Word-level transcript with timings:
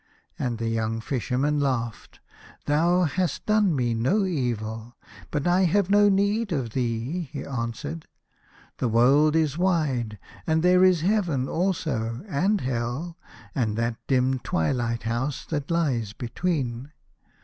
"And 0.39 0.57
the 0.57 0.67
young 0.67 0.99
Fisherman 0.99 1.59
laughed." 1.59 2.21
Thou 2.65 3.03
hast 3.03 3.45
done 3.45 3.75
me 3.75 3.93
no 3.93 4.25
evil, 4.25 4.97
but 5.29 5.45
I 5.45 5.65
have 5.65 5.91
no 5.91 6.09
need 6.09 6.51
of 6.51 6.71
thee," 6.71 7.29
he 7.31 7.45
answered." 7.45 8.07
The 8.79 8.87
world 8.87 9.35
is 9.35 9.59
wide, 9.59 10.17
and 10.47 10.63
there 10.63 10.83
is 10.83 11.01
Heaven 11.01 11.47
also, 11.47 12.23
and 12.27 12.61
Hell, 12.61 13.15
and 13.53 13.77
that 13.77 13.97
dim 14.07 14.39
twilight 14.39 15.03
house 15.03 15.45
that 15.45 15.69
lies 15.69 16.13
between. 16.13 16.91